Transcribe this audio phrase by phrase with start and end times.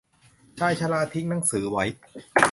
[0.59, 1.85] ชายชราทิ้งหนังสือไว้